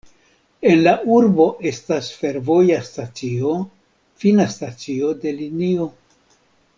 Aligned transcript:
En 0.69 0.79
la 0.85 0.93
urbo 1.17 1.45
estas 1.71 2.07
fervoja 2.21 2.79
stacio, 2.89 3.53
fina 4.23 4.51
stacio 4.55 5.13
de 5.27 5.35
linio. 5.43 5.87